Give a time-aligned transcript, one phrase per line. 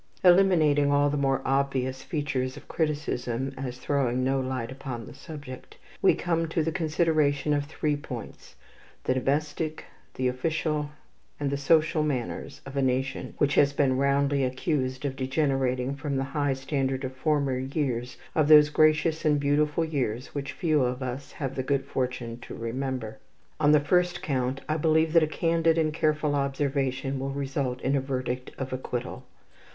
[0.23, 5.77] Eliminating all the more obvious features of criticism, as throwing no light upon the subject,
[6.01, 8.55] we come to the consideration of three points,
[9.03, 9.85] the domestic,
[10.15, 10.89] the official,
[11.39, 16.17] and the social manners of a nation which has been roundly accused of degenerating from
[16.17, 21.03] the high standard of former years, of those gracious and beautiful years which few of
[21.03, 23.19] us have the good fortune to remember.
[23.59, 27.95] On the first count, I believe that a candid and careful observation will result in
[27.95, 29.25] a verdict of acquittal.